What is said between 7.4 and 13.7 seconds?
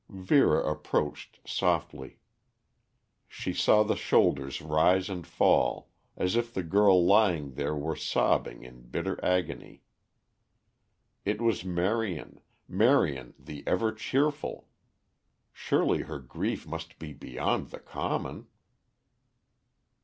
there were sobbing in bitter agony. It was Marion. Marion the